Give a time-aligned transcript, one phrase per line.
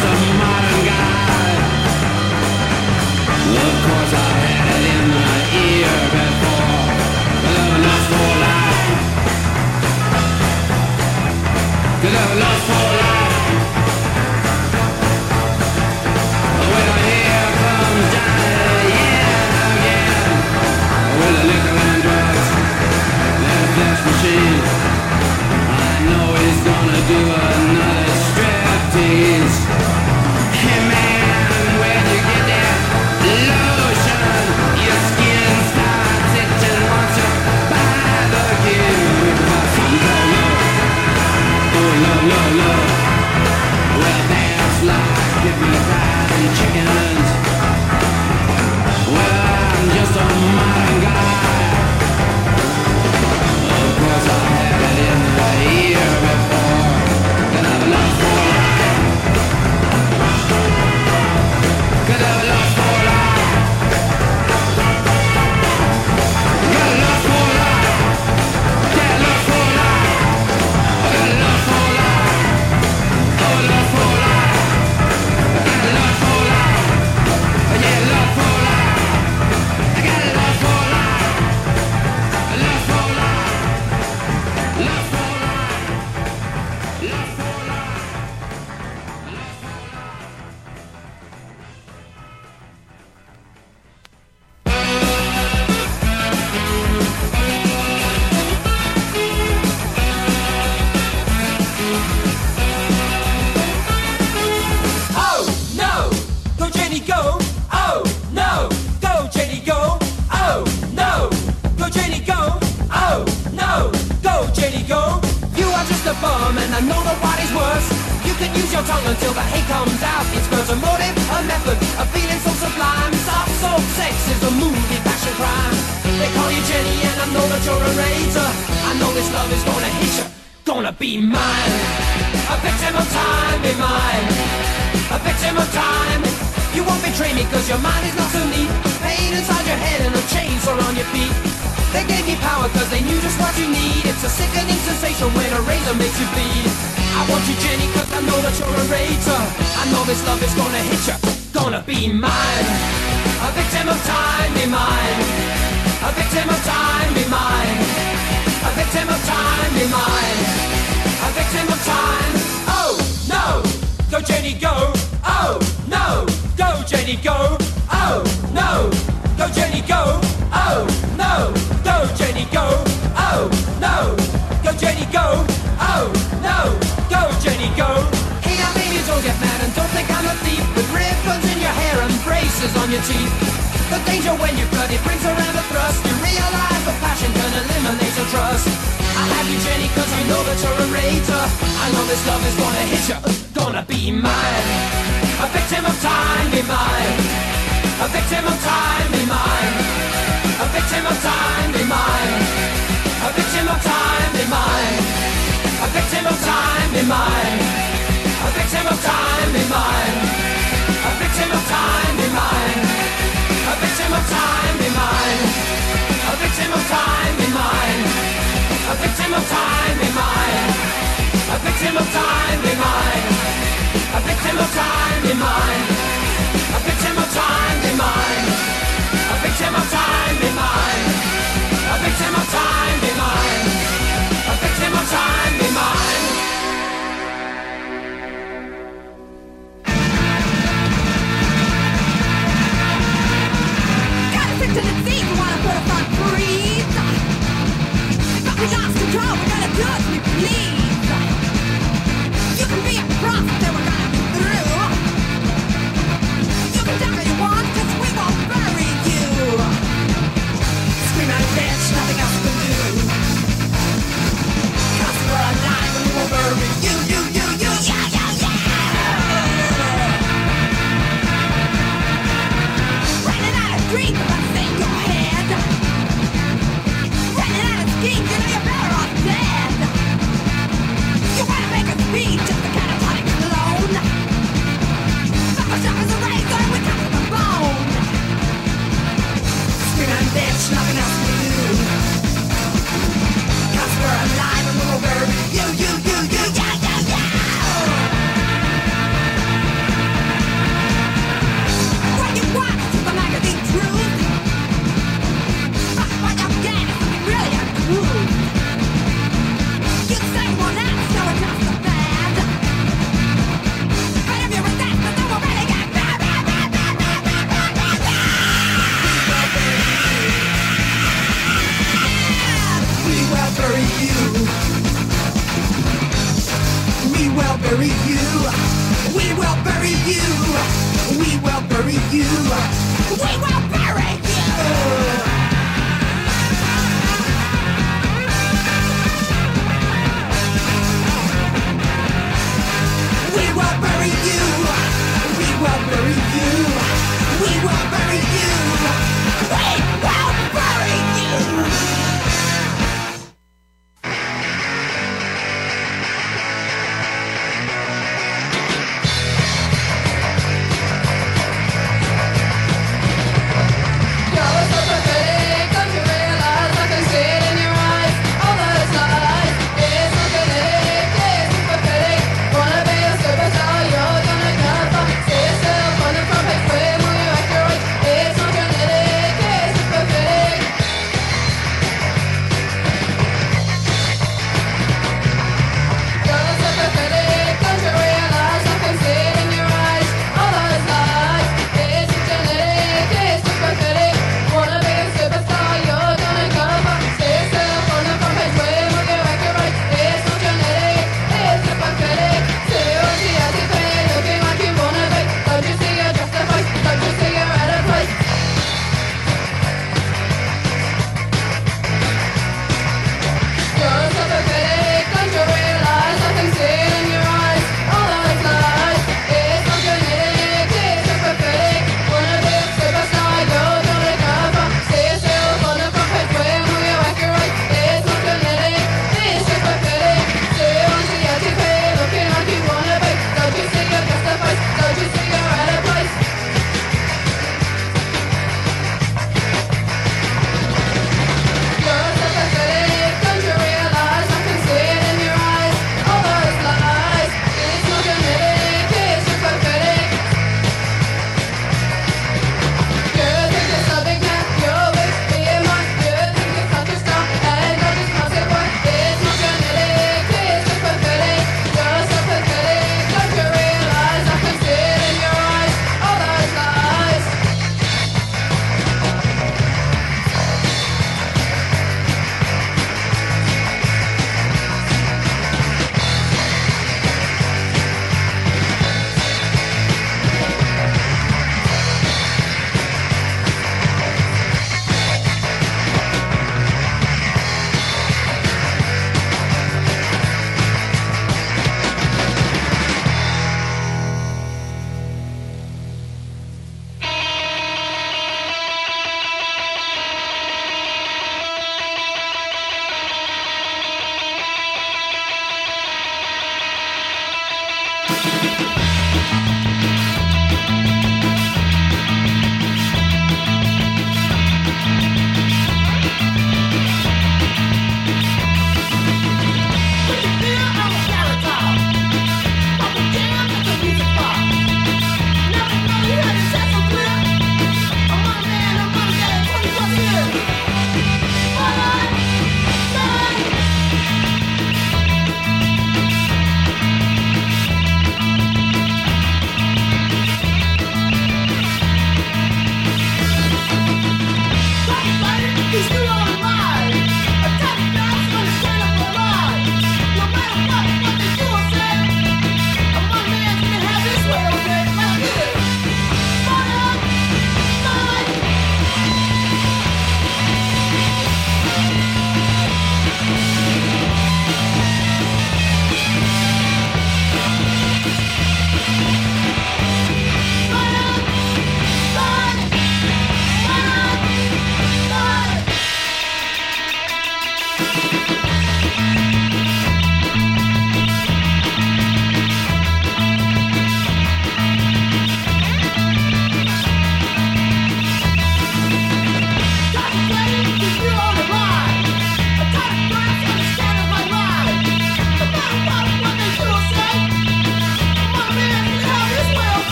[0.00, 0.67] los animales.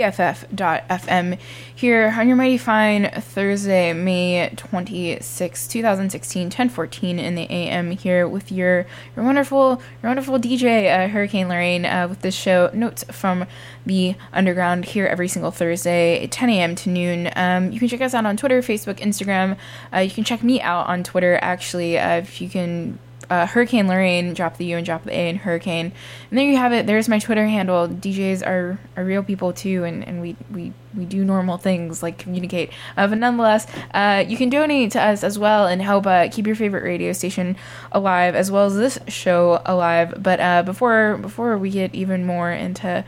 [0.00, 1.38] BFF.FM
[1.74, 8.50] here on your mighty fine Thursday, May 26, 2016, 1014 in the AM here with
[8.50, 13.46] your, your wonderful, your wonderful DJ, uh, Hurricane Lorraine, uh, with this show, Notes from
[13.84, 16.74] the Underground here every single Thursday, 10 a.m.
[16.76, 17.30] to noon.
[17.36, 19.58] Um, you can check us out on Twitter, Facebook, Instagram.
[19.92, 22.98] Uh, you can check me out on Twitter, actually, uh, if you can
[23.30, 25.92] uh, Hurricane Lorraine, drop the U and drop the A in Hurricane.
[26.30, 26.86] And there you have it.
[26.86, 27.88] There's my Twitter handle.
[27.88, 32.18] DJs are, are real people too, and, and we, we, we do normal things like
[32.18, 32.70] communicate.
[32.96, 36.46] Uh, but nonetheless, uh, you can donate to us as well and help uh, keep
[36.46, 37.56] your favorite radio station
[37.92, 40.14] alive, as well as this show alive.
[40.20, 43.04] But uh, before before we get even more into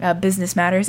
[0.00, 0.88] uh, business matters,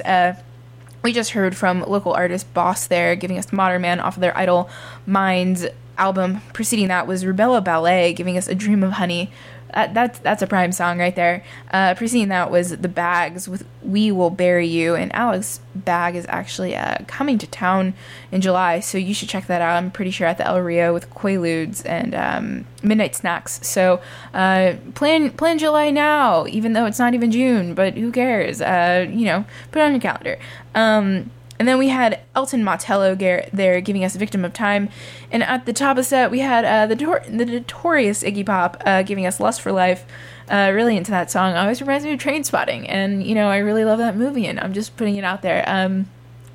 [1.03, 4.38] we just heard from local artist Baus there giving us Modern Man off of their
[4.38, 4.70] Idol
[5.06, 5.65] Minds
[5.97, 6.41] album.
[6.53, 9.31] Preceding that was Rubella Ballet giving us A Dream of Honey.
[9.73, 11.43] Uh, that's that's a prime song right there.
[11.71, 16.25] Uh, preceding that was The Bags with We Will Bury You, and Alice Bag is
[16.29, 17.93] actually uh, coming to town
[18.31, 19.75] in July, so you should check that out.
[19.75, 23.59] I'm pretty sure at the El Rio with Quaaludes and um, Midnight Snacks.
[23.61, 24.01] So
[24.33, 28.61] uh, plan plan July now, even though it's not even June, but who cares?
[28.61, 30.39] Uh, you know, put it on your calendar.
[30.75, 33.15] Um, and then we had Elton Motello
[33.51, 34.89] there giving us Victim of Time.
[35.31, 39.03] And at the top of set, we had uh, the, the notorious Iggy Pop uh,
[39.03, 40.05] giving us Lust for Life.
[40.49, 41.55] Uh, really into that song.
[41.55, 42.85] Always reminds me of Trainspotting.
[42.87, 45.61] And, you know, I really love that movie, and I'm just putting it out there.
[45.67, 46.07] Um,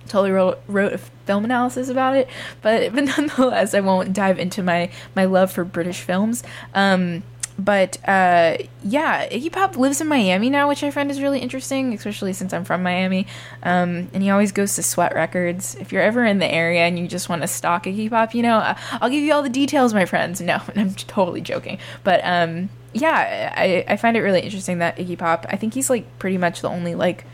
[0.09, 2.27] totally wrote, wrote a film analysis about it,
[2.63, 6.43] but, but nonetheless, I won't dive into my, my love for British films.
[6.75, 7.23] Um,
[7.65, 11.93] but uh, yeah, Iggy Pop lives in Miami now, which I find is really interesting,
[11.93, 13.27] especially since I'm from Miami.
[13.63, 15.77] Um, and he always goes to Sweat Records.
[15.77, 18.43] If you're ever in the area and you just want to stalk Iggy Pop, you
[18.43, 20.41] know, I'll give you all the details, my friends.
[20.41, 21.79] No, I'm totally joking.
[22.03, 25.91] But um, yeah, I, I find it really interesting that Iggy Pop, I think he's
[25.91, 27.25] like pretty much the only like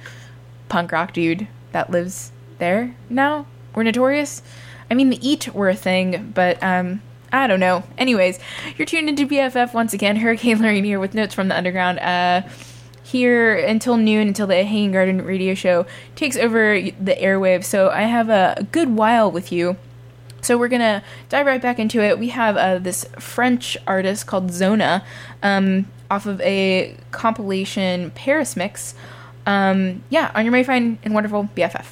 [0.69, 3.47] punk rock dude that lives there now.
[3.75, 4.43] We're notorious.
[4.91, 7.85] I mean, the Eat were a thing, but um, I don't know.
[7.99, 8.39] Anyways,
[8.77, 10.17] you're tuned into BFF once again.
[10.17, 11.99] Hurricane Lorraine here with notes from the underground.
[11.99, 12.43] Uh,
[13.09, 17.65] here until noon until the Hanging Garden radio show takes over the airwaves.
[17.65, 19.77] So I have a, good while with you.
[20.43, 22.19] So we're gonna dive right back into it.
[22.19, 25.05] We have uh, this French artist called Zona
[25.43, 28.95] um, off of a compilation Paris mix.
[29.47, 31.87] Um, yeah, on your May Fine and Wonderful BFF.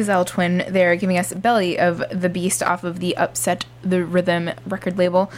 [0.00, 4.50] Gazelle Twin They're giving us Belly of the Beast off of the Upset the Rhythm
[4.66, 5.30] record label.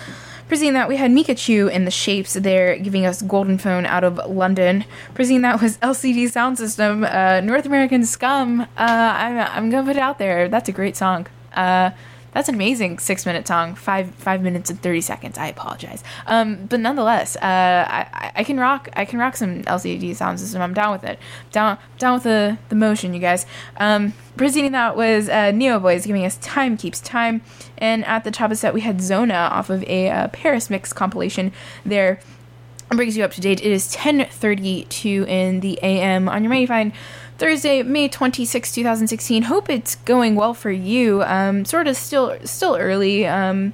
[0.46, 4.18] Preceding that, we had Micachu in the Shapes They're giving us Golden Phone out of
[4.30, 4.84] London.
[5.14, 8.60] Preceding that was LCD Soundsystem, uh, North American Scum.
[8.60, 10.48] Uh, I'm, I'm gonna put it out there.
[10.48, 11.26] That's a great song.
[11.52, 11.90] Uh,
[12.32, 15.36] that's amazing six minute song, five five minutes and thirty seconds.
[15.36, 20.10] I apologize, um, but nonetheless, uh, I, I can rock I can rock some LCD
[20.10, 20.60] Soundsystem.
[20.60, 21.18] I'm down with it.
[21.50, 23.46] Down down with the the motion, you guys.
[23.76, 27.42] Um, preceding that was uh, Neo Boys giving us "Time Keeps Time,"
[27.78, 30.70] and at the top of the set we had Zona off of a uh, Paris
[30.70, 31.52] mix compilation.
[31.84, 32.20] There
[32.88, 33.60] brings you up to date.
[33.60, 36.92] It is 10:32 in the AM on your Mighty Fine
[37.42, 39.42] Thursday, May 26, 2016.
[39.42, 41.24] Hope it's going well for you.
[41.24, 43.26] Um, sort of still still early.
[43.26, 43.72] Um,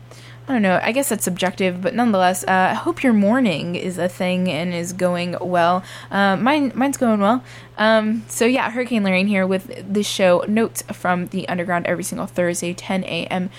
[0.49, 0.81] I don't know.
[0.83, 4.73] I guess that's subjective, but nonetheless, uh, I hope your morning is a thing and
[4.73, 5.85] is going well.
[6.11, 7.45] Uh, mine, mine's going well.
[7.77, 10.47] Um, so yeah, Hurricane Lorraine here with this show.
[10.49, 13.51] Notes from the Underground every single Thursday, 10 a.m.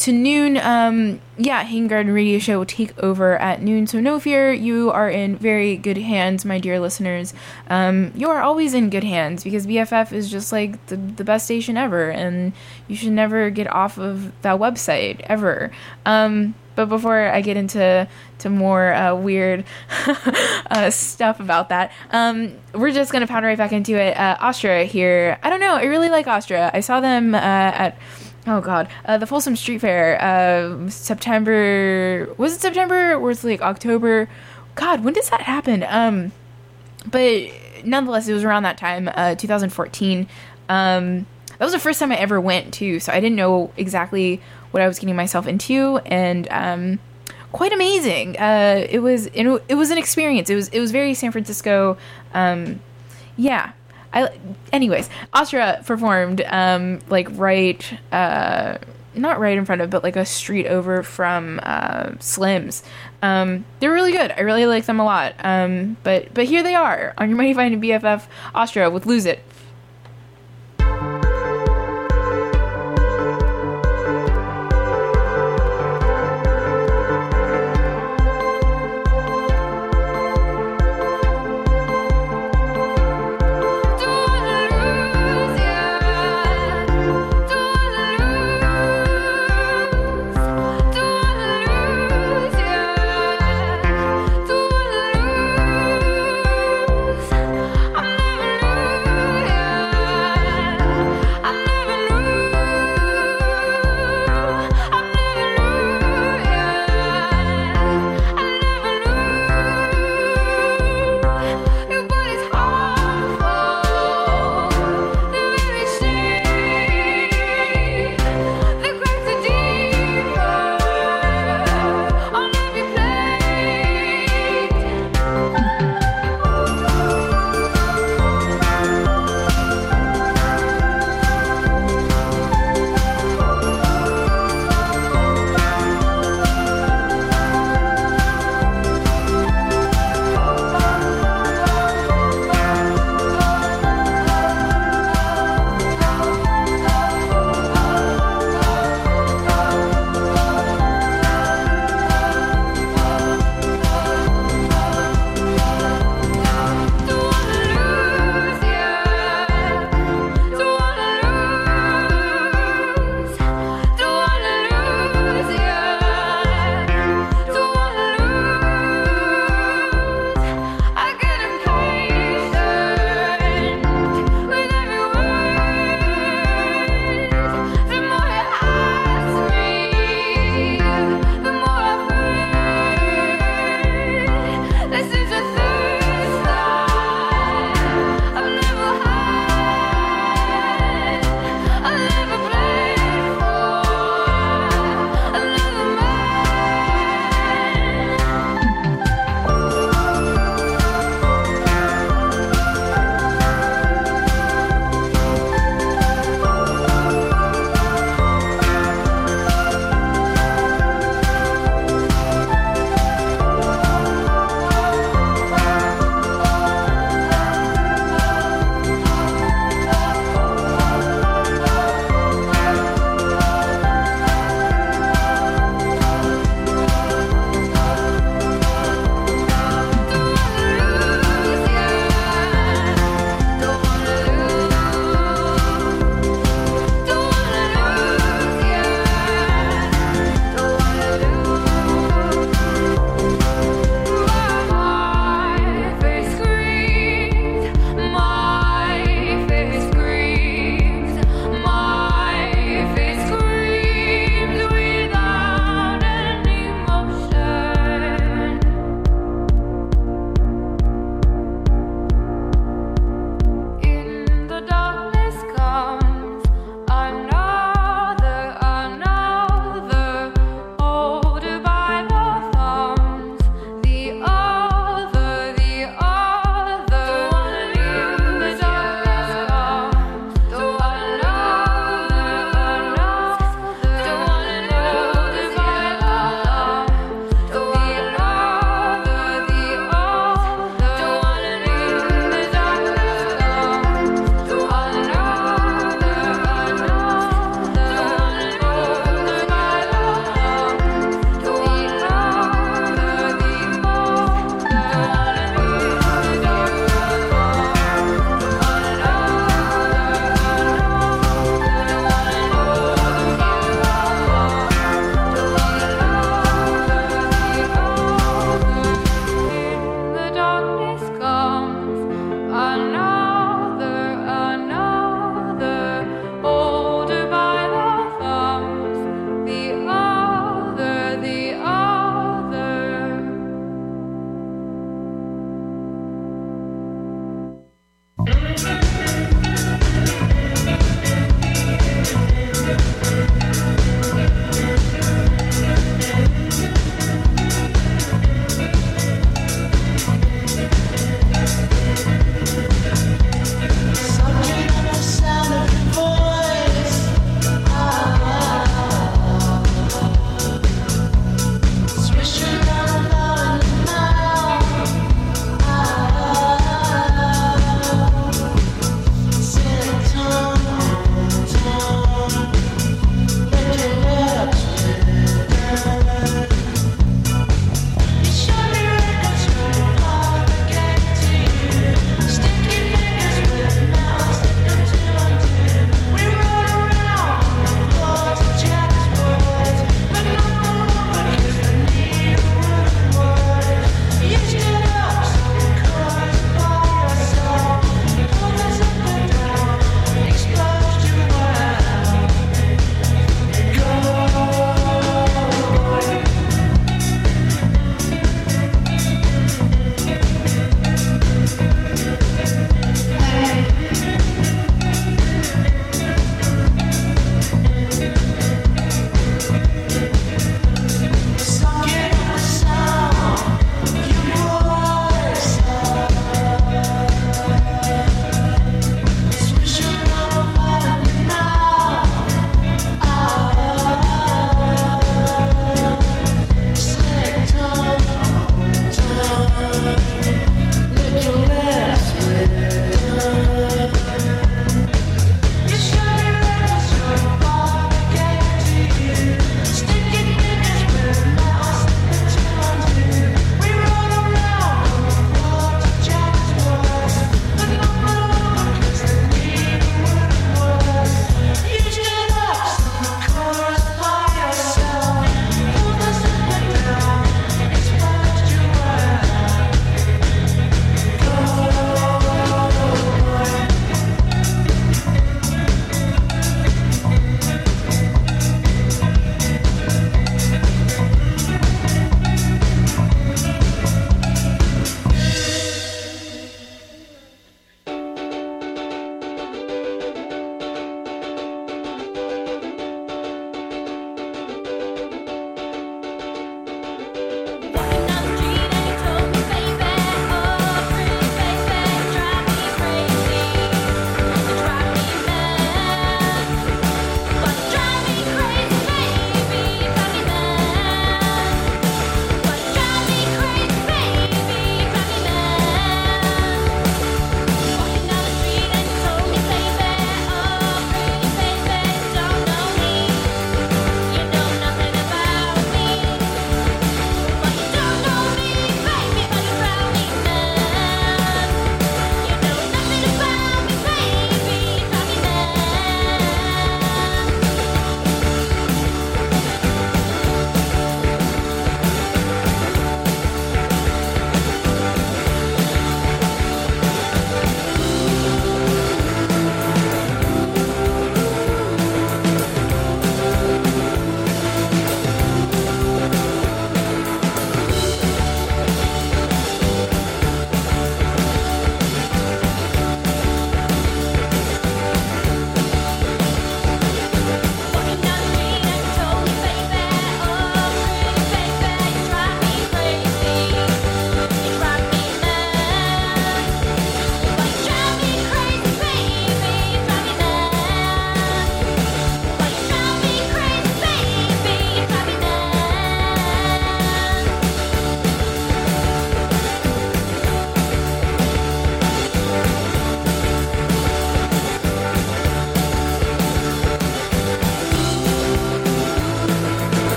[0.00, 0.56] to noon.
[0.56, 3.86] Um, yeah, Garden Radio Show will take over at noon.
[3.86, 7.34] So no fear, you are in very good hands, my dear listeners.
[7.68, 11.44] Um, you are always in good hands because BFF is just like the, the best
[11.44, 12.54] station ever, and
[12.88, 15.70] you should never get off of that website ever.
[16.06, 18.08] Um, but before I get into
[18.38, 19.66] to more uh, weird
[20.70, 24.16] uh, stuff about that, um, we're just gonna pound right back into it.
[24.16, 25.38] Uh, Austra here.
[25.42, 25.74] I don't know.
[25.74, 26.70] I really like Austra.
[26.72, 27.98] I saw them uh, at
[28.46, 30.20] oh god uh, the Folsom Street Fair.
[30.22, 34.28] Uh, September was it September or was it like October?
[34.74, 35.84] God, when does that happen?
[35.86, 36.32] Um,
[37.10, 37.50] but
[37.84, 40.28] nonetheless, it was around that time, uh, 2014.
[40.68, 41.26] Um,
[41.58, 44.82] that was the first time I ever went too, so I didn't know exactly what
[44.82, 46.98] I was getting myself into, and um,
[47.52, 48.38] quite amazing.
[48.38, 50.48] Uh, it was it, it was an experience.
[50.48, 51.98] It was it was very San Francisco.
[52.32, 52.80] Um,
[53.36, 53.72] yeah.
[54.12, 54.30] I,
[54.72, 58.78] anyways, Austra performed um, like right, uh,
[59.14, 62.82] not right in front of, but like a street over from uh, Slim's.
[63.22, 64.32] Um, they're really good.
[64.32, 65.34] I really like them a lot.
[65.40, 69.44] Um, but but here they are on your Mighty Fine BFF Austra with Lose It.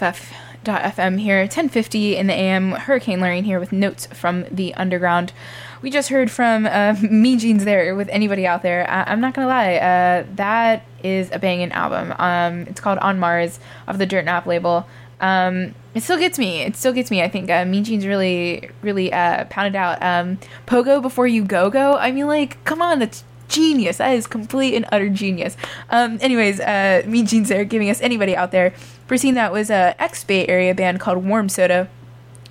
[0.00, 5.32] BFF.FM here, 1050 in the AM, Hurricane Lorraine here with notes from the underground.
[5.82, 8.88] We just heard from uh, Mean Jeans there with anybody out there.
[8.88, 12.14] I- am not going to lie, uh, that is a banging album.
[12.18, 14.86] Um, it's called On Mars of the Dirt Nap label.
[15.20, 16.62] Um, it still gets me.
[16.62, 17.22] It still gets me.
[17.22, 21.68] I think uh, Mean Jeans really, really uh, pounded out um, Pogo Before You Go
[21.68, 21.96] Go.
[21.96, 23.98] I mean, like, come on, that's genius.
[23.98, 25.56] That is complete and utter genius.
[25.90, 28.72] Um, anyways, uh, Mean Jeans there giving us anybody out there
[29.10, 31.88] Foreseen that was a ex Bay Area band called Warm Soda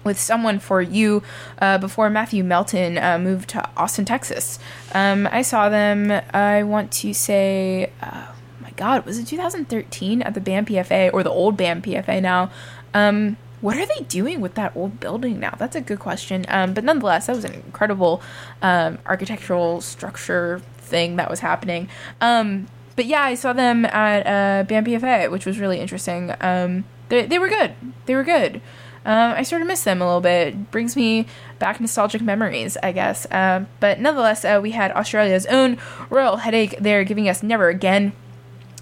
[0.03, 1.23] with someone for you
[1.61, 4.59] uh, before Matthew Melton uh, moved to Austin, Texas.
[4.93, 10.33] Um, I saw them, I want to say, oh my God, was it 2013 at
[10.33, 12.51] the BAM PFA or the old BAM PFA now?
[12.93, 15.55] Um, what are they doing with that old building now?
[15.57, 16.43] That's a good question.
[16.49, 18.21] Um, but nonetheless, that was an incredible
[18.61, 21.87] um, architectural structure thing that was happening.
[22.19, 22.67] Um,
[22.99, 26.33] but yeah, I saw them at uh, BAM PFA, which was really interesting.
[26.41, 27.73] Um, they, they were good.
[28.07, 28.57] They were good.
[29.05, 30.49] Um, I sort of miss them a little bit.
[30.49, 31.25] It brings me
[31.59, 33.25] back nostalgic memories, I guess.
[33.31, 35.77] Um, but nonetheless, uh, we had Australia's own
[36.09, 38.11] Royal Headache there giving us Never Again.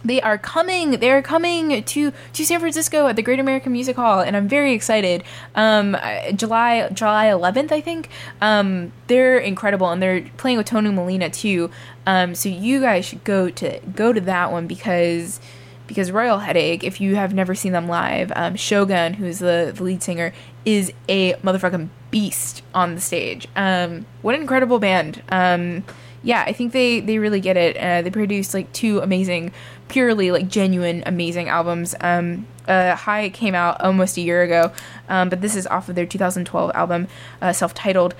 [0.07, 0.91] They are coming.
[0.91, 4.47] They are coming to to San Francisco at the Great American Music Hall, and I'm
[4.47, 5.21] very excited.
[5.53, 5.97] Um,
[6.33, 8.07] July July 11th, I think.
[8.39, 11.69] Um, they're incredible, and they're playing with Tony Molina too.
[12.05, 15.41] Um, so you guys should go to go to that one because
[15.87, 19.83] because Royal Headache, if you have never seen them live, um, Shogun, who's the, the
[19.83, 20.33] lead singer,
[20.65, 23.47] is a motherfucking beast on the stage.
[23.55, 25.21] Um, what an incredible band.
[25.29, 25.83] Um,
[26.23, 27.77] yeah, I think they, they really get it.
[27.77, 29.53] Uh, they produced like two amazing,
[29.87, 31.95] purely like genuine, amazing albums.
[32.01, 34.71] Um, uh, High came out almost a year ago,
[35.07, 37.07] um, but this is off of their 2012 album,
[37.41, 38.13] uh, self titled.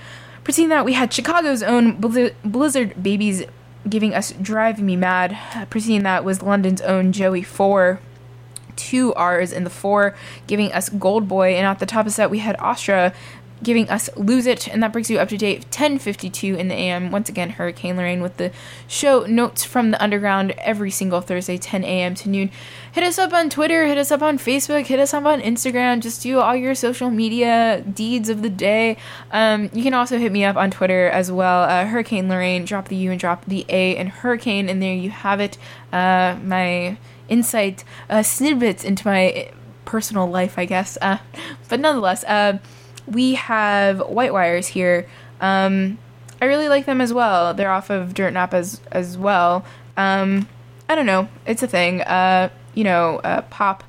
[0.44, 3.44] Preceding that, we had Chicago's own Blizz- Blizzard Babies
[3.88, 5.36] giving us Driving Me Mad.
[5.54, 8.00] Uh, preceding that was London's own Joey Fourr.
[8.76, 10.14] Two R's in the four,
[10.46, 11.56] giving us Gold Boy.
[11.56, 13.12] And at the top of set, we had Austra
[13.62, 14.68] giving us Lose It.
[14.68, 17.10] And that brings you up to date 1052 in the AM.
[17.10, 18.52] Once again, Hurricane Lorraine with the
[18.86, 22.14] show Notes from the Underground every single Thursday, 10 a.m.
[22.16, 22.50] to noon.
[22.92, 26.00] Hit us up on Twitter, hit us up on Facebook, hit us up on Instagram.
[26.00, 28.96] Just do all your social media deeds of the day.
[29.30, 31.64] Um, you can also hit me up on Twitter as well.
[31.64, 35.10] Uh, Hurricane Lorraine, drop the U and drop the A and Hurricane, and there you
[35.10, 35.58] have it.
[35.92, 36.98] Uh, my
[37.28, 39.50] insight uh, snippets into my
[39.84, 40.98] personal life, I guess.
[41.00, 41.18] Uh,
[41.68, 42.58] but nonetheless, uh,
[43.10, 45.06] we have White Wires here.
[45.40, 45.98] Um,
[46.40, 47.54] I really like them as well.
[47.54, 49.64] They're off of Dirt Nap as as well.
[49.96, 50.48] Um,
[50.88, 51.28] I don't know.
[51.46, 52.02] It's a thing.
[52.02, 53.84] Uh, you know, uh, pop,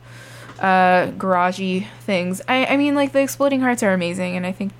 [0.59, 2.41] uh, garagey things.
[2.47, 4.73] I, I mean, like the Exploding Hearts are amazing, and I think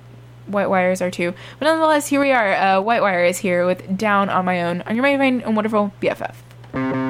[0.46, 1.32] White Wires are too.
[1.58, 2.52] But nonetheless, here we are.
[2.54, 5.92] Uh, White Wire is here with Down on My Own on your fine and wonderful
[6.00, 7.09] BFF.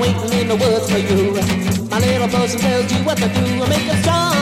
[0.00, 1.32] waiting in the woods for you.
[1.90, 3.66] My little bosun tells you what to do.
[3.66, 4.35] Make a song.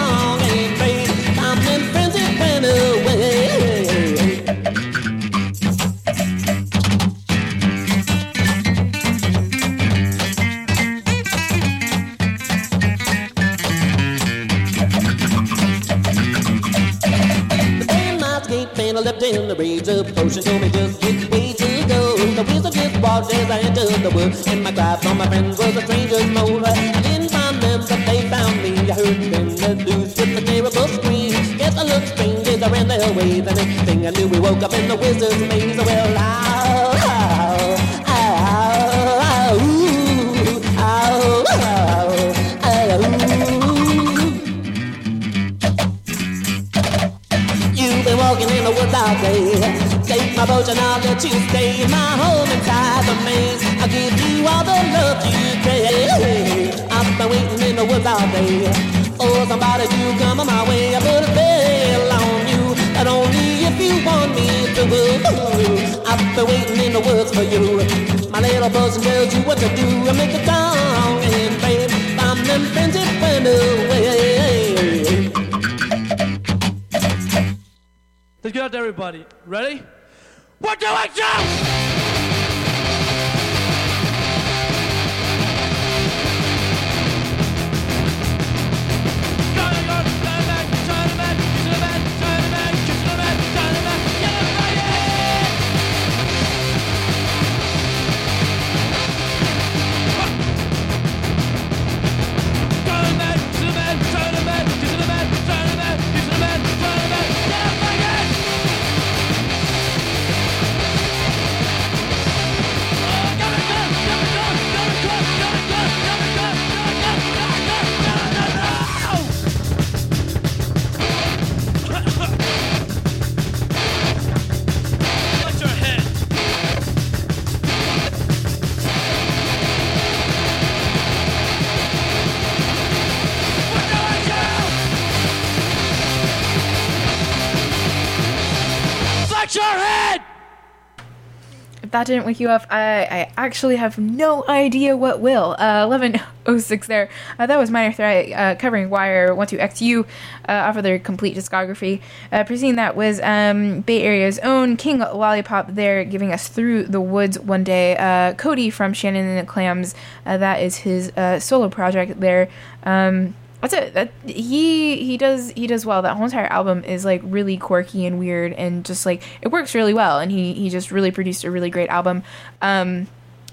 [142.04, 145.56] that didn't wake you up, I, I actually have no idea what will.
[145.58, 147.08] Uh, 1106 there.
[147.38, 150.04] Uh, that was Minor Threat uh, covering Wire 12XU
[150.48, 152.02] uh, off of their complete discography.
[152.30, 157.00] Uh, preceding that was um, Bay Area's own King Lollipop there giving us Through the
[157.00, 157.96] Woods One Day.
[157.96, 159.94] Uh, Cody from Shannon and the Clams,
[160.26, 161.10] uh, that is his
[161.42, 162.48] solo project there.
[162.82, 163.34] Um,
[163.64, 163.94] that's it.
[163.94, 166.02] That he he does he does well.
[166.02, 169.74] That whole entire album is like really quirky and weird and just like it works
[169.74, 170.18] really well.
[170.18, 172.22] And he he just really produced a really great album.
[172.60, 173.08] Um,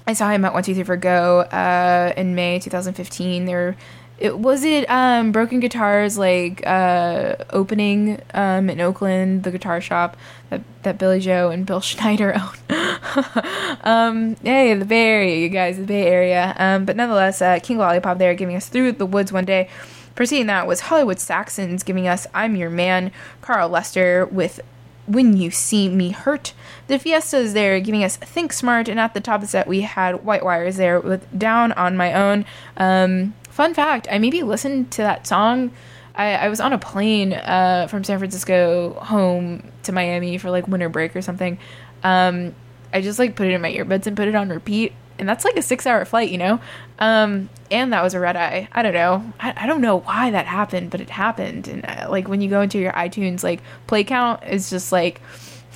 [0.06, 3.46] I saw him at One Two Three Four Go uh, in May 2015.
[3.46, 3.78] There
[4.18, 10.16] it was it um, broken guitars like uh, opening um, in oakland the guitar shop
[10.52, 12.78] that, that billie joe and bill schneider own
[13.82, 17.80] um, hey the bay area you guys the bay area um, but nonetheless uh, king
[17.80, 19.68] lollipop there giving us through the woods one day
[20.16, 24.60] Preceding that was Hollywood Saxons giving us I'm Your Man, Carl Lester with
[25.08, 26.54] When You See Me Hurt.
[26.88, 29.68] The Fiesta is there giving us Think Smart, and at the top of the set
[29.68, 32.46] we had White Wires there with Down on My Own.
[32.76, 35.72] Um, fun fact, I maybe listened to that song.
[36.14, 40.68] I, I was on a plane uh, from San Francisco home to Miami for like
[40.68, 41.58] winter break or something.
[42.04, 42.54] Um,
[42.94, 44.92] I just like put it in my earbuds and put it on repeat
[45.22, 46.60] and that's like a six hour flight, you know?
[46.98, 48.68] Um, and that was a red eye.
[48.72, 49.32] I don't know.
[49.40, 51.68] I, I don't know why that happened, but it happened.
[51.68, 55.22] And uh, like when you go into your iTunes like play count, is just like,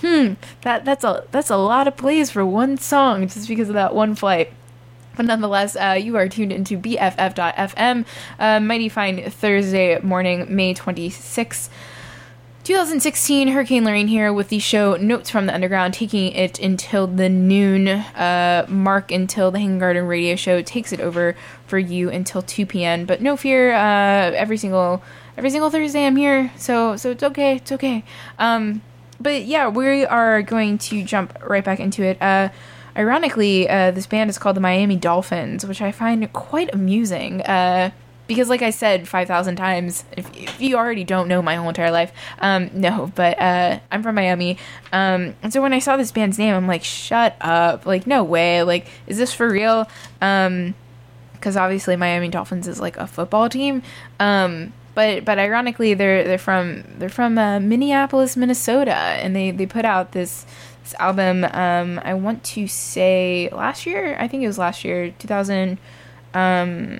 [0.01, 3.75] hmm, that that's a that's a lot of plays for one song just because of
[3.75, 4.51] that one flight.
[5.15, 8.05] But nonetheless, uh, you are tuned into BFF.FM,
[8.39, 11.69] uh, Mighty Fine Thursday morning, May 26th.
[12.65, 17.29] 2016, Hurricane Lorraine here with the show Notes from the Underground, taking it until the
[17.29, 21.35] noon uh, mark until the Hanging Garden radio show takes it over
[21.67, 23.05] for you until 2 p.m.
[23.05, 25.03] But no fear, uh, every single
[25.37, 28.03] every single Thursday I'm here, so so it's okay, it's okay.
[28.39, 28.81] Um,
[29.19, 32.19] but yeah, we are going to jump right back into it.
[32.19, 32.49] Uh,
[32.97, 37.43] ironically, uh, this band is called the Miami Dolphins, which I find quite amusing.
[38.27, 41.91] Because, like I said 5,000 times, if, if you already don't know my whole entire
[41.91, 44.57] life, um, no, but uh, I'm from Miami.
[44.91, 47.85] Um, and so when I saw this band's name, I'm like, shut up.
[47.85, 48.63] Like, no way.
[48.63, 49.87] Like, is this for real?
[50.21, 50.73] Um,
[51.33, 53.83] because obviously Miami Dolphins is like a football team.
[54.19, 59.67] Um, but but ironically, they're they're from they're from uh, Minneapolis, Minnesota, and they they
[59.67, 60.45] put out this
[60.81, 61.43] this album.
[61.43, 64.15] Um, I want to say last year.
[64.19, 65.77] I think it was last year, 2000.
[66.33, 66.99] Um,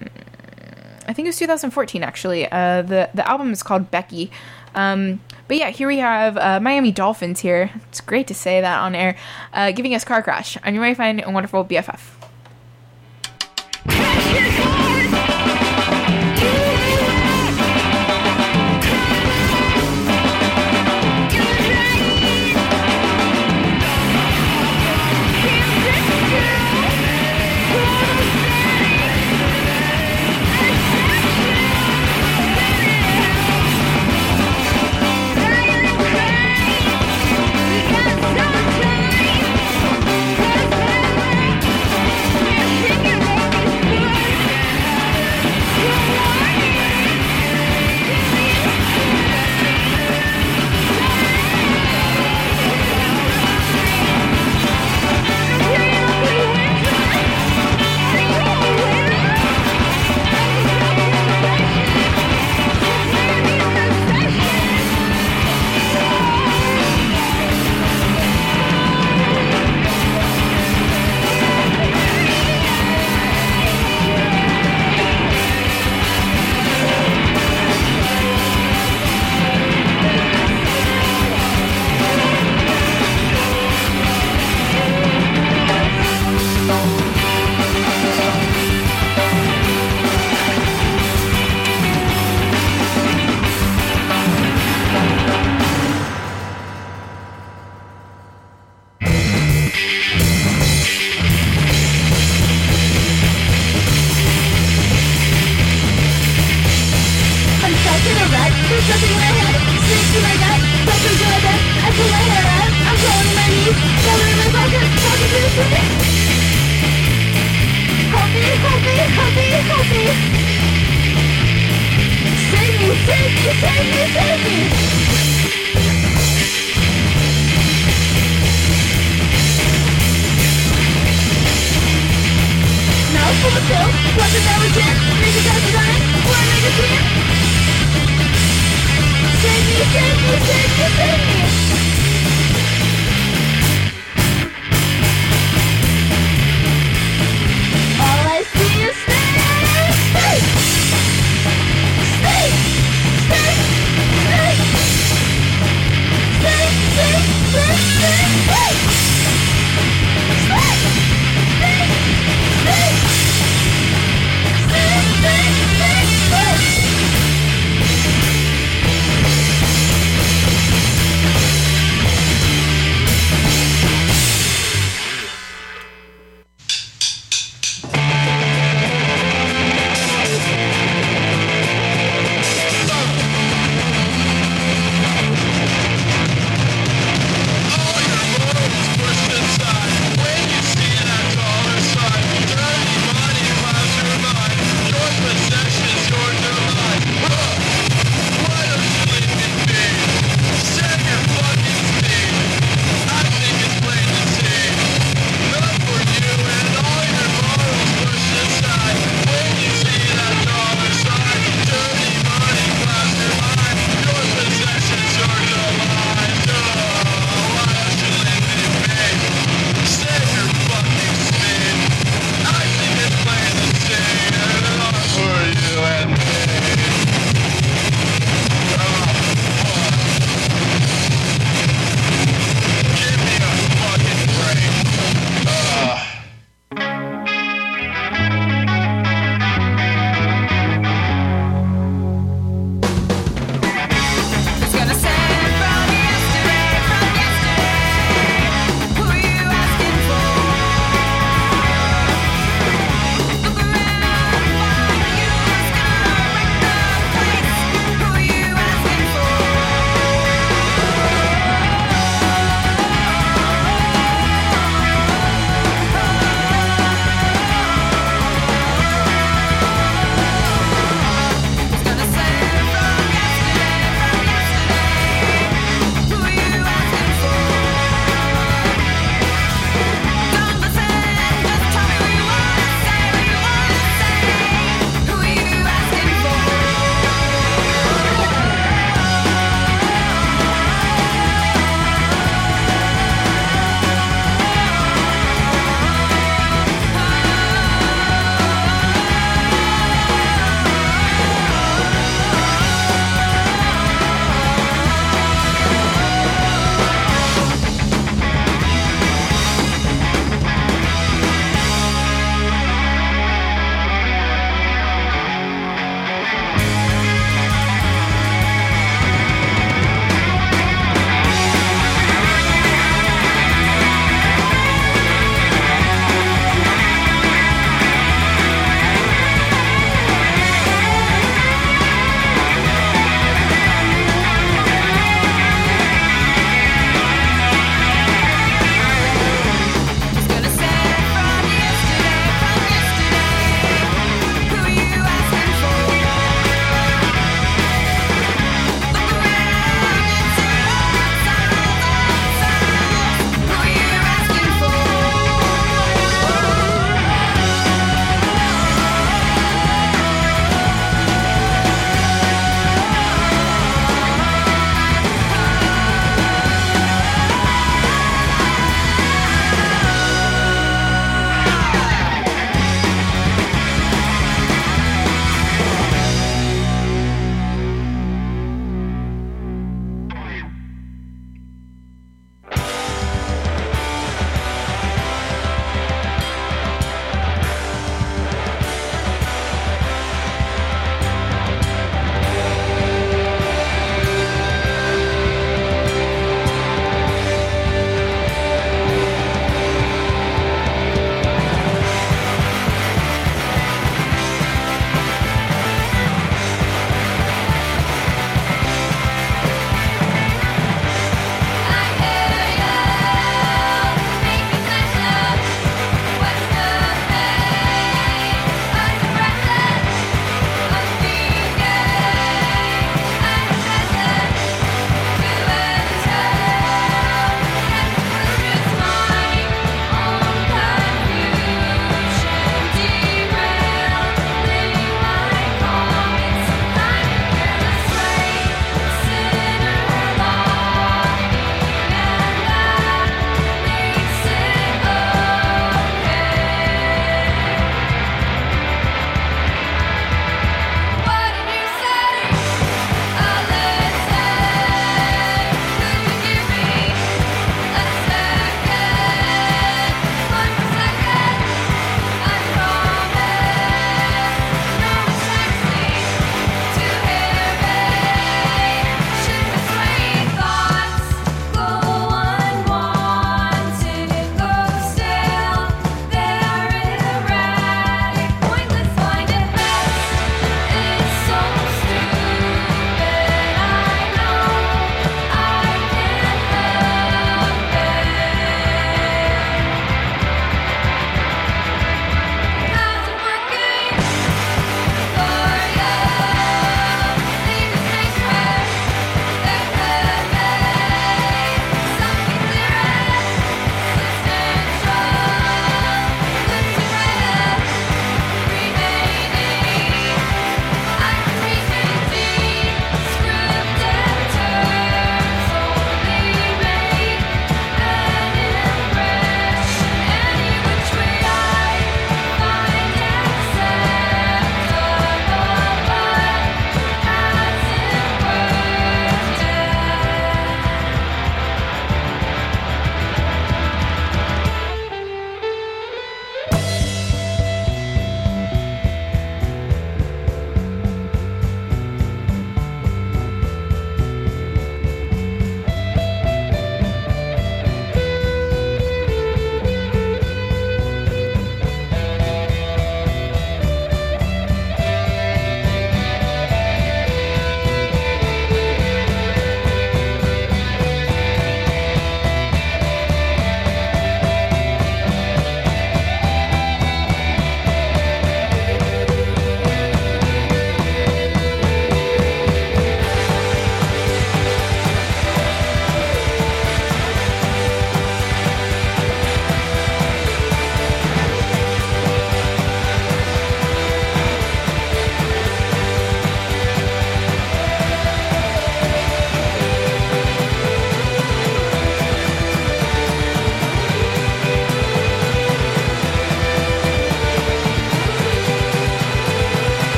[1.08, 2.52] I think it was 2014 actually.
[2.52, 4.32] Uh, the the album is called Becky.
[4.74, 7.72] Um, but yeah, here we have uh, Miami Dolphins here.
[7.88, 9.16] It's great to say that on air,
[9.54, 12.15] uh, giving us Car Crash on your way find a wonderful BFF.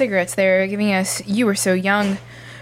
[0.00, 2.16] Cigarettes there, giving us You Were So Young.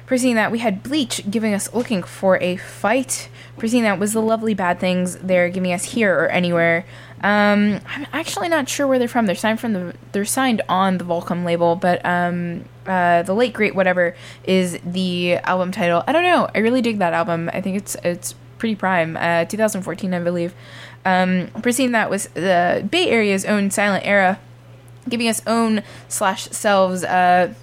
[0.07, 3.29] Preceding that, we had Bleach giving us Looking for a Fight.
[3.57, 6.85] Preceding that was The Lovely Bad Things there, giving us Here or Anywhere.
[7.23, 9.27] Um, I'm actually not sure where they're from.
[9.27, 13.53] They're signed from the they're signed on the Volcom label, but um, uh, the late
[13.53, 16.03] great whatever is the album title.
[16.09, 16.49] I don't know.
[16.57, 17.51] I really dig that album.
[17.53, 19.17] I think it's it's pretty prime.
[19.17, 20.55] Uh, 2014, I believe.
[21.05, 24.41] Um, preceding that was the Bay Area's own Silent Era,
[25.09, 27.05] giving us own slash selves.
[27.05, 27.55] Uh,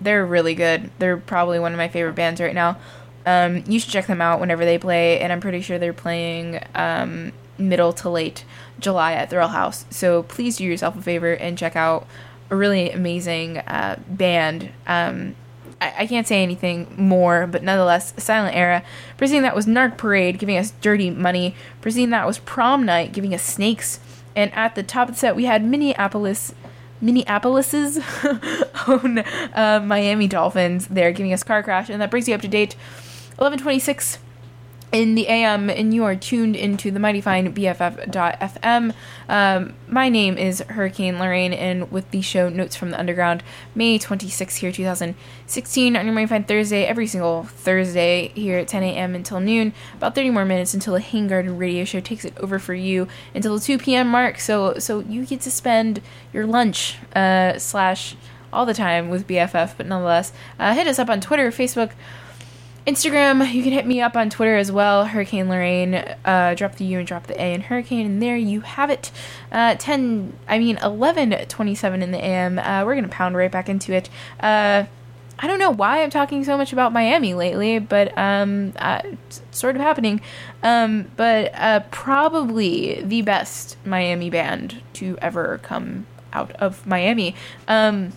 [0.00, 0.90] they're really good.
[0.98, 2.78] They're probably one of my favorite bands right now.
[3.26, 6.60] Um, you should check them out whenever they play, and I'm pretty sure they're playing
[6.74, 8.44] um, middle to late
[8.78, 9.86] July at Thrill House.
[9.90, 12.06] So please do yourself a favor and check out
[12.50, 14.70] a really amazing uh, band.
[14.86, 15.36] Um,
[15.80, 18.82] I, can't say anything more, but nonetheless, Silent Era.
[19.16, 21.54] Preceding that was Narc Parade, giving us Dirty Money.
[21.80, 24.00] Preceding that was Prom Night, giving us Snakes.
[24.36, 26.54] And at the top of the set, we had Minneapolis.
[27.00, 27.98] Minneapolis's
[28.88, 30.86] own uh, Miami Dolphins.
[30.88, 32.74] They're giving us car crash and that brings you up to date.
[33.36, 34.18] 1126
[34.94, 38.94] in the AM, and you are tuned into the mighty fine BFF.FM.
[39.28, 43.42] Um, my name is Hurricane Lorraine, and with the show Notes from the Underground,
[43.74, 48.84] May 26th here, 2016, on your Mighty Fine Thursday, every single Thursday here at 10
[48.84, 49.16] a.m.
[49.16, 49.72] until noon.
[49.96, 53.08] About 30 more minutes until the Hang Garden radio show takes it over for you
[53.34, 54.06] until the 2 p.m.
[54.06, 54.38] mark.
[54.38, 56.02] So, so you get to spend
[56.32, 58.14] your lunch uh, slash
[58.52, 61.90] all the time with BFF, but nonetheless, uh, hit us up on Twitter, Facebook.
[62.86, 65.94] Instagram, you can hit me up on Twitter as well, Hurricane Lorraine.
[66.22, 69.10] Uh, drop the U and drop the A in Hurricane, and there you have it.
[69.50, 72.58] Uh, 10, I mean, 11 27 in the AM.
[72.58, 74.10] Uh, we're going to pound right back into it.
[74.38, 74.84] Uh,
[75.38, 79.00] I don't know why I'm talking so much about Miami lately, but um, uh,
[79.50, 80.20] sort of happening.
[80.62, 87.34] Um, but uh, probably the best Miami band to ever come out of Miami.
[87.66, 88.12] Um,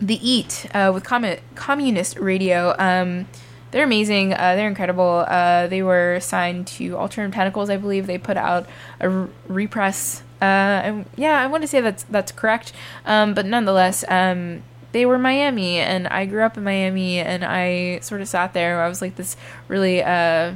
[0.00, 2.74] the Eat with Com- Communist Radio.
[2.78, 3.26] Um,
[3.70, 4.32] they're amazing.
[4.32, 5.24] Uh, they're incredible.
[5.28, 8.06] Uh, they were signed to Alternate Tentacles, I believe.
[8.06, 8.66] They put out
[9.00, 10.22] a r- repress.
[10.40, 12.72] Uh, yeah, I want to say that's that's correct.
[13.04, 14.62] Um, but nonetheless, um,
[14.92, 18.82] they were Miami, and I grew up in Miami, and I sort of sat there.
[18.82, 19.36] I was like this
[19.68, 20.02] really.
[20.02, 20.52] Uh,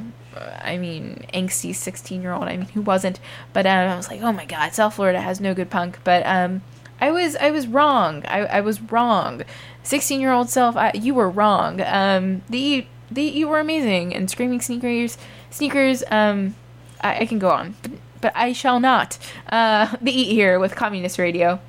[0.61, 2.45] I mean, angsty 16 year old.
[2.45, 3.19] I mean, who wasn't?
[3.51, 5.99] But um, I was like, oh my god, South Florida has no good punk.
[6.05, 6.61] But um,
[7.01, 8.23] I was I was wrong.
[8.27, 9.41] I, I was wrong.
[9.83, 11.81] 16 year old self, I, you were wrong.
[11.81, 15.17] Um, the the you were amazing and screaming sneakers
[15.49, 16.03] sneakers.
[16.09, 16.55] Um,
[17.01, 19.17] I, I can go on, but, but I shall not.
[19.49, 21.59] Uh, the eat here with Communist Radio.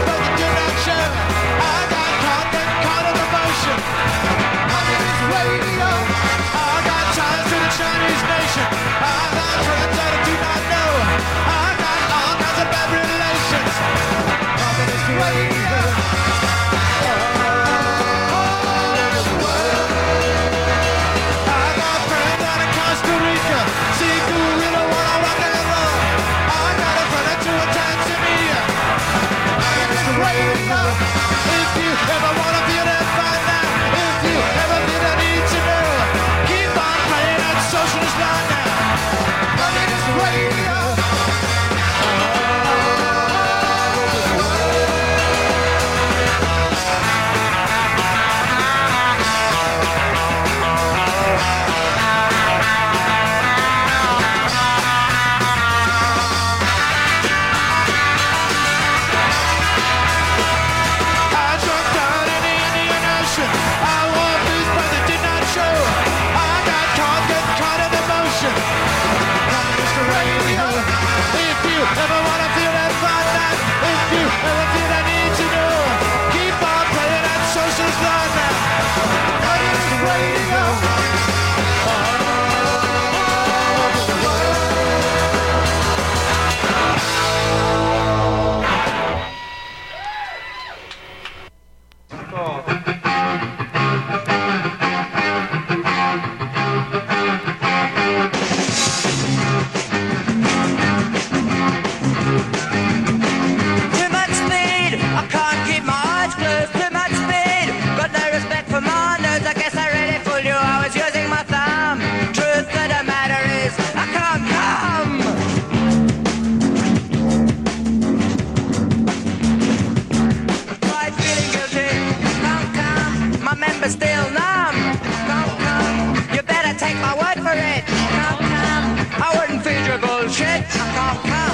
[130.69, 131.47] Chaka Khan.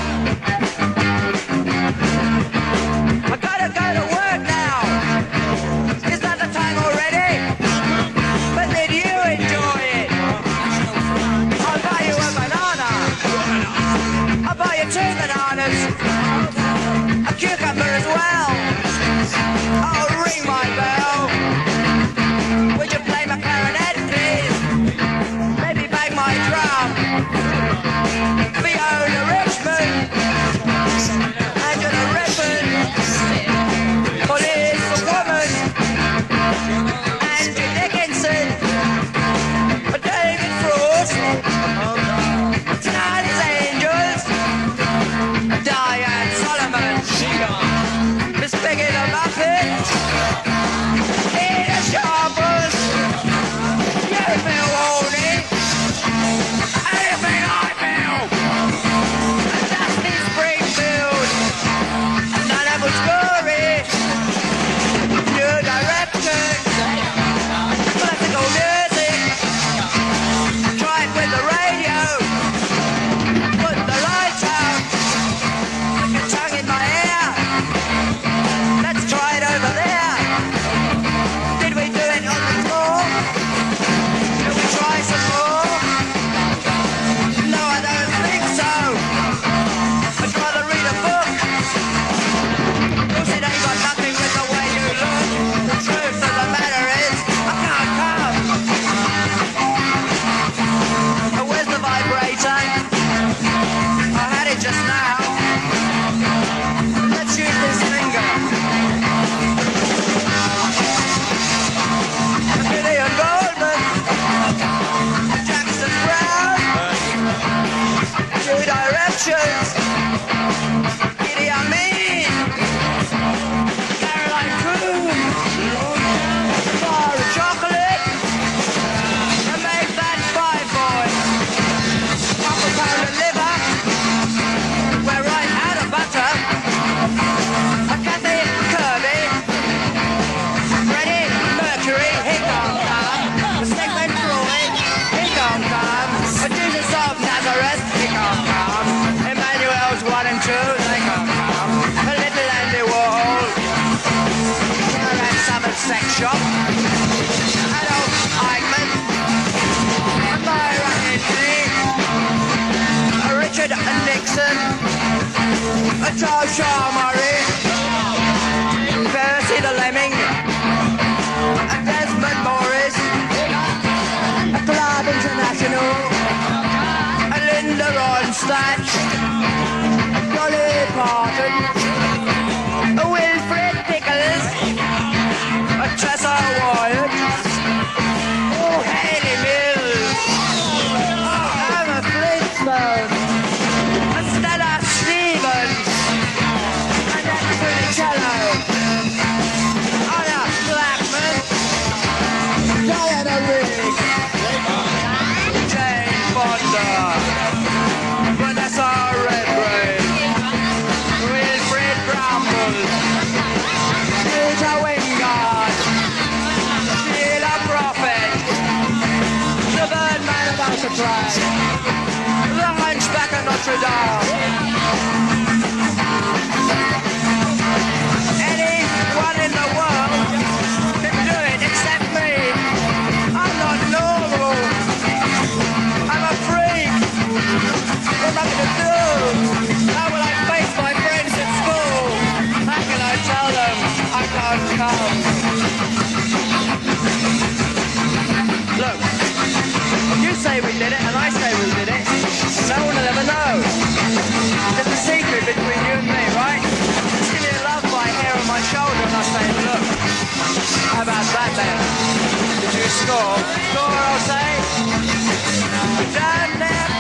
[263.04, 263.36] score.
[263.72, 264.50] Score, I'll say.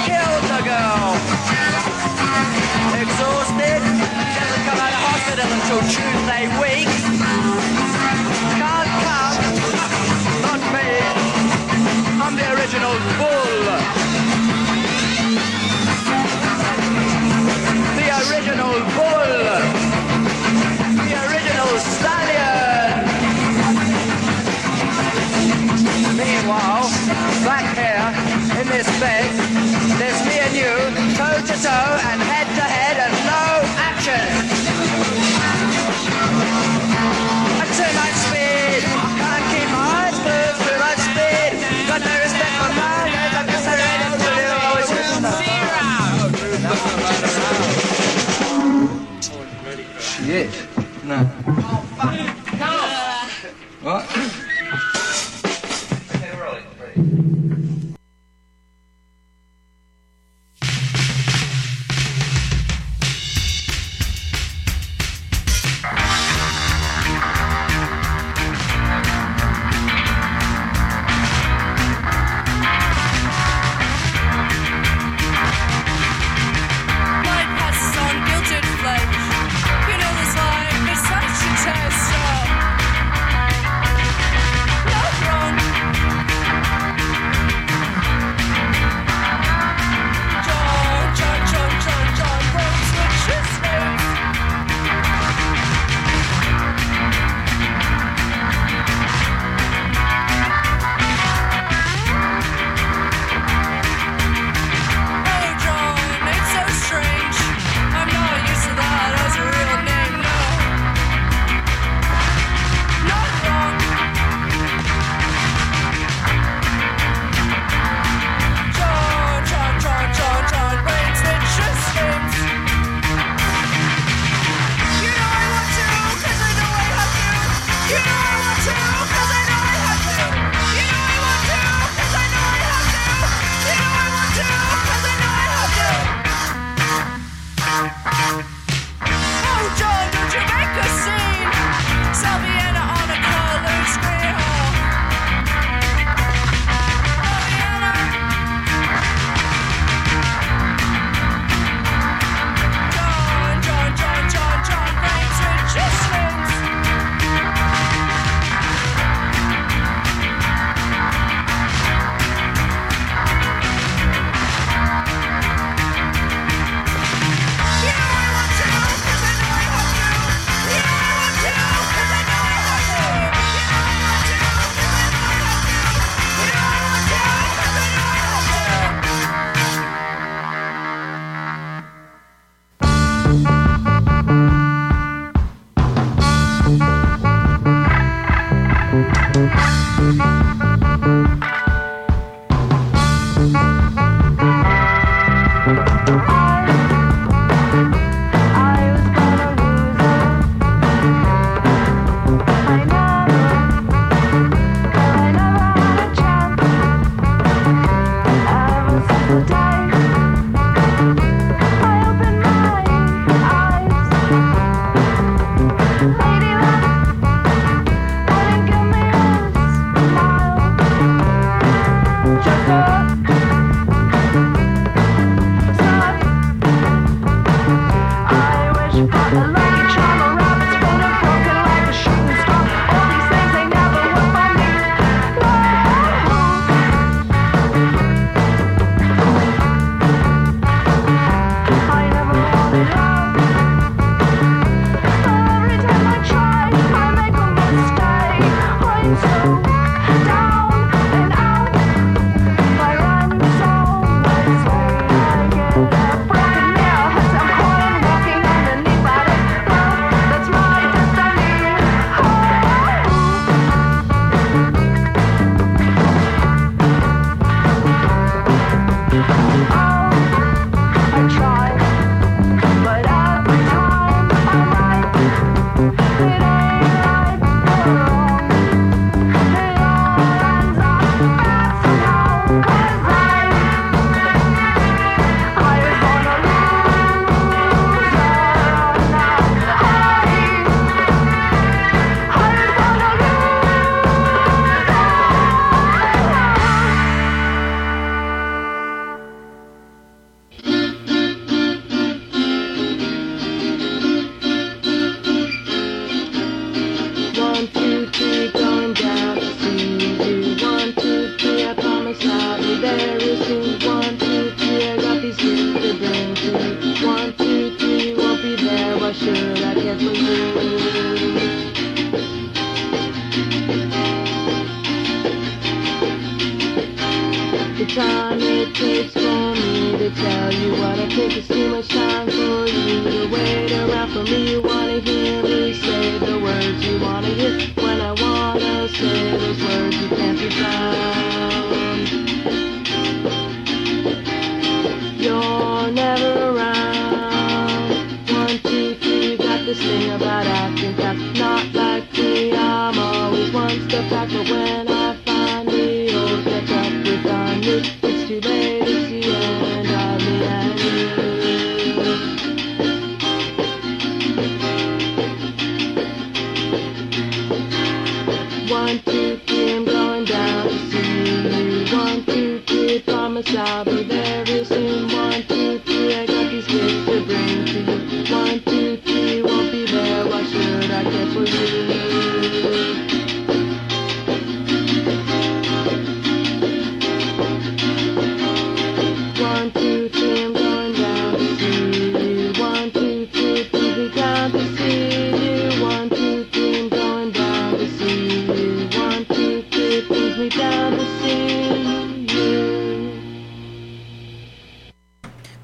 [0.08, 1.16] Killed the girl.
[3.02, 3.82] Exhausted,
[4.34, 6.12] she hasn't come out of hospital until June.
[51.45, 51.82] Now.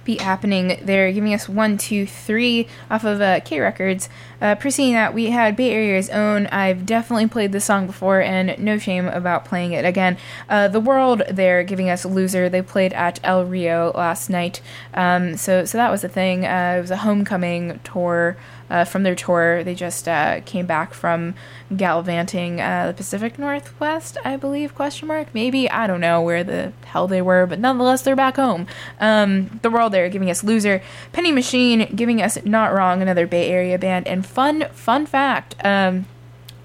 [0.09, 0.79] Beat happening.
[0.81, 4.09] They're giving us one, two, three off of uh, K Records.
[4.41, 6.47] Uh, preceding that, we had Bay Area's own.
[6.47, 10.17] I've definitely played this song before, and no shame about playing it again.
[10.49, 12.49] Uh, the World, they're giving us Loser.
[12.49, 14.61] They played at El Rio last night,
[14.95, 16.43] um, so so that was a thing.
[16.43, 18.35] Uh, it was a homecoming tour.
[18.69, 21.33] Uh, from their tour, they just uh, came back from
[21.75, 24.75] gallivanting uh, the Pacific Northwest, I believe.
[24.75, 25.33] Question mark?
[25.33, 28.67] Maybe I don't know where the hell they were, but nonetheless, they're back home.
[28.99, 30.81] Um, the World, they're giving us Loser.
[31.13, 34.07] Penny Machine giving us Not Wrong, another Bay Area band.
[34.07, 36.05] And fun fun fact, um,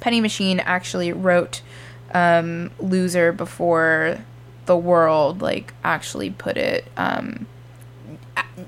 [0.01, 1.63] Penny Machine actually wrote
[2.13, 4.19] um, Loser before
[4.67, 6.87] the World like actually put it.
[6.97, 7.47] Um,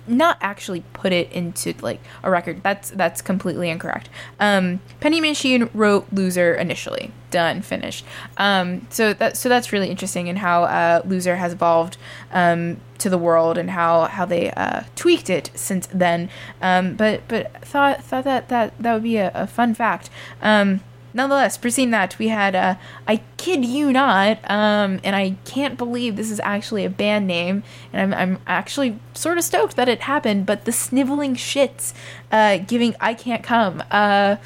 [0.06, 2.62] not actually put it into like a record.
[2.62, 4.08] That's that's completely incorrect.
[4.40, 8.04] Um, Penny Machine wrote "Loser" initially, done, finished.
[8.36, 11.96] Um, so that so that's really interesting in how uh, "Loser" has evolved
[12.32, 16.28] um, to the world and how how they uh, tweaked it since then.
[16.60, 20.10] Um, but but thought thought that that that would be a, a fun fact.
[21.16, 22.74] Nonetheless, preceding that, we had uh,
[23.08, 27.62] I kid you not, um, and I can't believe this is actually a band name,
[27.90, 30.44] and I'm, I'm actually sort of stoked that it happened.
[30.44, 31.94] But the Sniveling Shits,
[32.30, 34.36] uh, giving I Can't Come, uh,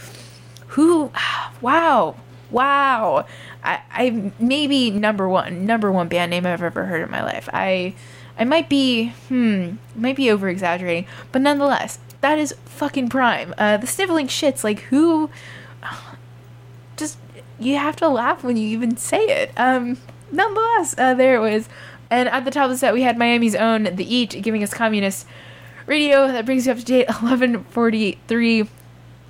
[0.69, 1.11] who,
[1.61, 2.15] wow,
[2.53, 3.27] wow,
[3.65, 7.49] I, I maybe number one number one band name I've ever heard in my life.
[7.53, 7.95] I
[8.39, 13.55] I might be hmm might be over exaggerating, but nonetheless, that is fucking prime.
[13.59, 15.31] Uh, the Sniveling Shits, like who
[17.01, 17.19] just
[17.59, 19.53] you have to laugh when you even say it.
[19.57, 19.99] Um,
[20.31, 21.69] nonetheless, uh, there it was.
[22.11, 24.73] And at the top of the set, we had Miami's own The Eat giving us
[24.73, 25.27] communist
[25.87, 26.29] radio.
[26.29, 28.69] That brings you up to date 1143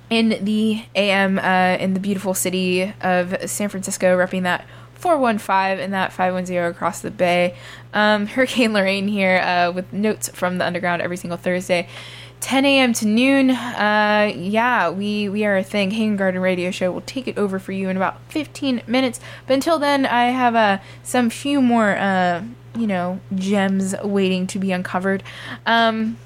[0.09, 4.65] in the AM uh, in the beautiful city of San Francisco, repping that
[4.95, 7.55] 415 and that 510 across the bay.
[7.93, 11.87] Um, Hurricane Lorraine here uh, with notes from the underground every single Thursday.
[12.41, 12.91] 10 a.m.
[12.93, 13.51] to noon.
[13.51, 15.91] Uh, yeah, we we are a thing.
[15.91, 19.19] Hanging Garden Radio Show will take it over for you in about 15 minutes.
[19.47, 22.43] But until then, I have uh, some few more, uh,
[22.75, 25.23] you know, gems waiting to be uncovered.
[25.65, 26.17] Um,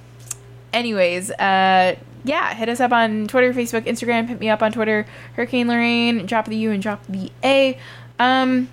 [0.74, 4.28] anyways, uh, yeah, hit us up on Twitter, Facebook, Instagram.
[4.28, 6.26] Hit me up on Twitter, Hurricane Lorraine.
[6.26, 7.78] Drop the U and drop the A.
[8.20, 8.70] Um,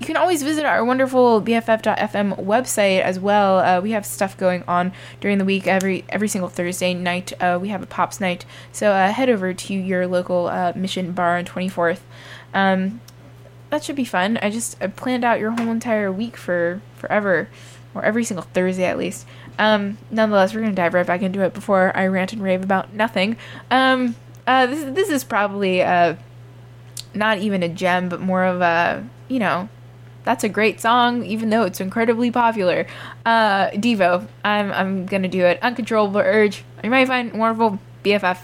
[0.00, 3.58] you can always visit our wonderful BFF.fm website as well.
[3.58, 5.66] Uh, we have stuff going on during the week.
[5.66, 8.44] Every every single Thursday night, uh, we have a pops night.
[8.72, 12.00] So uh, head over to your local uh, Mission Bar on 24th.
[12.52, 13.00] Um,
[13.70, 14.38] that should be fun.
[14.42, 17.48] I just I planned out your whole entire week for forever,
[17.94, 19.26] or every single Thursday at least.
[19.58, 22.92] Um, nonetheless, we're gonna dive right back into it before I rant and rave about
[22.92, 23.36] nothing.
[23.70, 24.16] Um,
[24.46, 26.16] uh, this this is probably uh,
[27.14, 29.68] not even a gem, but more of a you know
[30.24, 32.86] that's a great song, even though it's incredibly popular.
[33.24, 35.58] Uh, Devo, I'm I'm gonna do it.
[35.62, 36.64] Uncontrollable urge.
[36.82, 38.38] You might find wonderful BFF.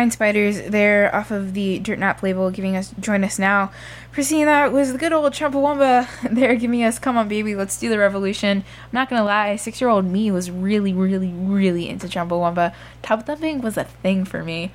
[0.00, 3.70] Mind Spiders there off of the Dirtnap label, giving us Join Us Now.
[4.12, 7.90] Preceding that was the good old Chumbawamba there, giving us Come On Baby, Let's Do
[7.90, 8.64] the Revolution.
[8.64, 12.74] I'm not gonna lie, six year old me was really, really, really into Chumbawamba.
[13.02, 14.72] Top thumping was a thing for me.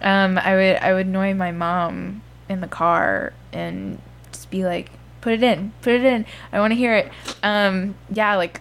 [0.00, 4.00] Um, I would I would annoy my mom in the car and
[4.30, 4.90] just be like,
[5.22, 6.24] put it in, put it in.
[6.52, 7.10] I want to hear it.
[7.42, 8.60] Um, yeah, like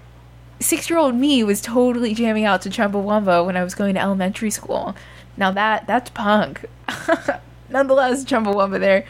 [0.60, 4.02] six year old me was totally jamming out to Chumbawamba when I was going to
[4.02, 4.95] elementary school.
[5.38, 6.66] Now that that's punk.
[7.70, 9.06] Nonetheless, Chumbawamba there.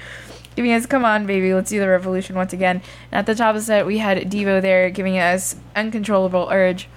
[0.56, 2.82] Giving us come on baby, let's do the revolution once again.
[3.12, 6.90] And at the top of the set we had Devo there giving us uncontrollable urge.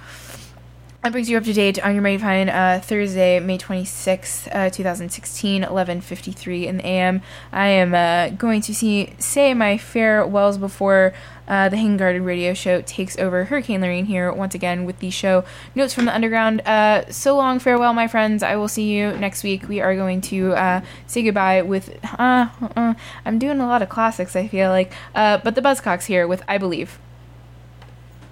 [1.03, 4.69] That brings you up to date on your Mighty Fine uh, Thursday, May 26th, uh,
[4.69, 7.23] 2016, 11.53 in the AM.
[7.51, 11.15] I am uh, going to see say my farewells before
[11.49, 13.45] uh, the Hanging Garden radio show takes over.
[13.45, 15.43] Hurricane Lorraine here once again with the show
[15.75, 16.61] Notes from the Underground.
[16.67, 18.43] Uh, so long, farewell, my friends.
[18.43, 19.71] I will see you next week.
[19.71, 21.99] We are going to uh, say goodbye with...
[22.19, 24.93] I'm doing a lot of classics, I feel like.
[25.15, 26.99] But the Buzzcocks here with I Believe.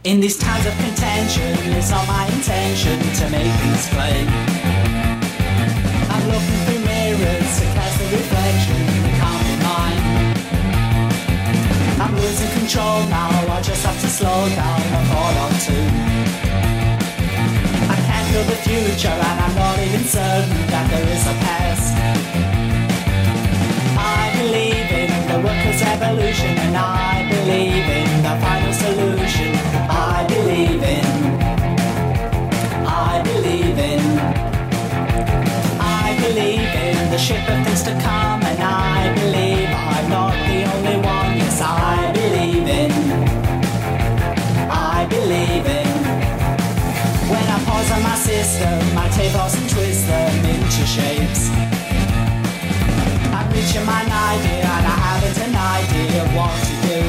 [0.08, 4.24] In these times of contention, it's not my intention to make things plain.
[6.08, 10.00] I'm looking through mirrors to catch the reflection that can't be mine.
[12.00, 15.84] I'm losing control now, I just have to slow down a thought or two.
[17.92, 21.92] I can't feel the future and I'm not even certain that there is a past.
[24.00, 29.17] I believe in the workers' revolution and I believe in the final solution.
[37.28, 41.36] Ship of things to come and I believe I'm not the only one.
[41.36, 42.92] Yes, I believe in.
[44.72, 45.90] I believe in.
[47.32, 51.42] When I pause on my system, I tables and twist them into shapes.
[53.36, 54.02] I'm reaching my
[54.32, 57.00] idea and I haven't an idea what to do.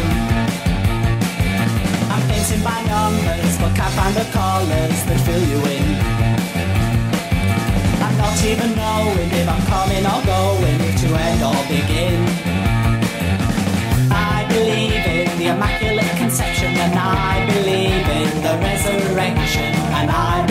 [2.12, 5.79] I'm painting by numbers, but can't find the colours that fill you in.
[8.40, 12.24] Not even knowing if I'm coming or going, if to end or begin.
[14.10, 20.48] I believe in the immaculate conception, and I believe in the resurrection, and I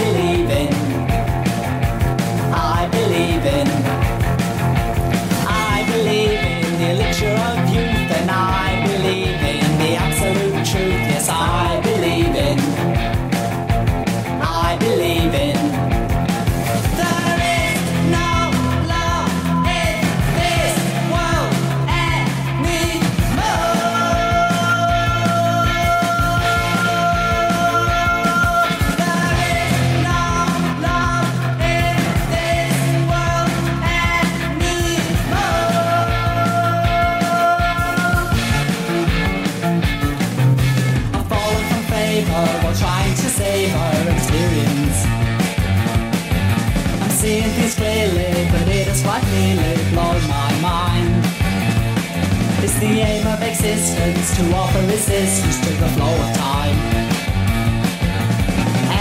[53.50, 56.76] existence to offer resistance to the flow of time.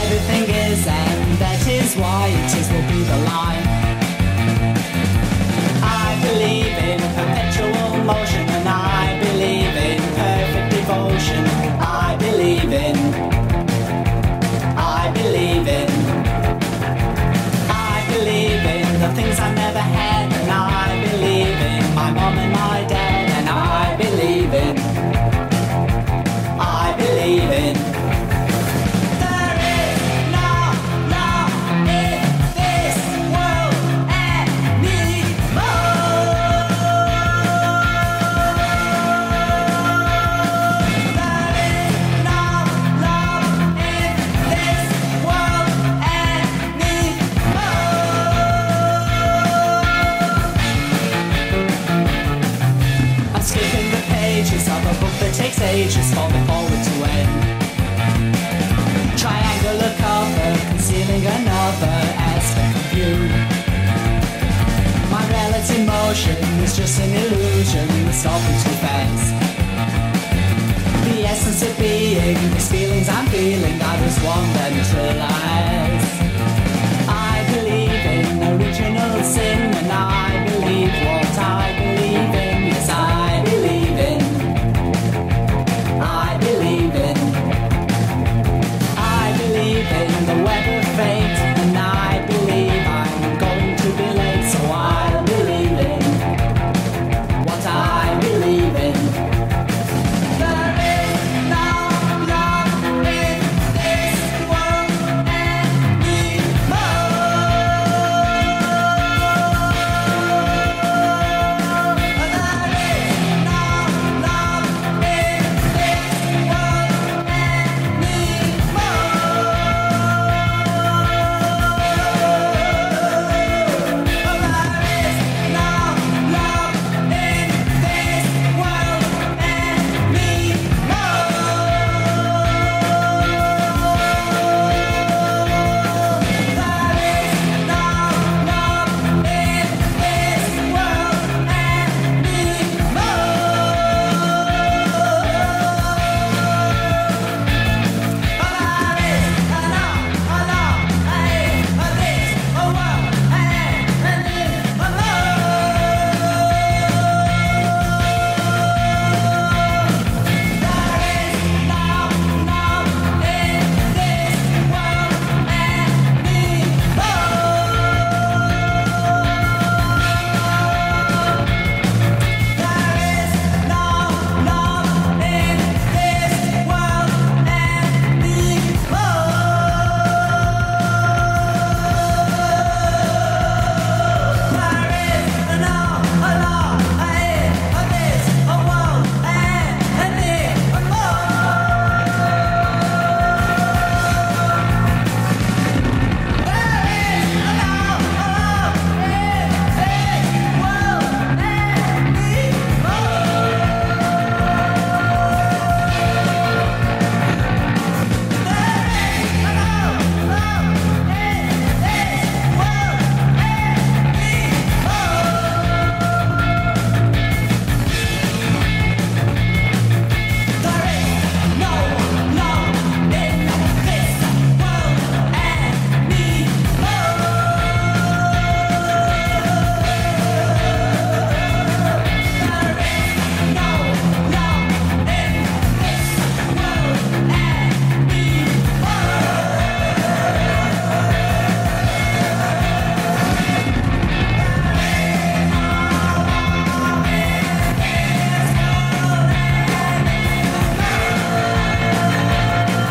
[0.02, 3.66] Everything is, and that is why it is will be the line.
[5.84, 9.27] I believe in perpetual motion, and I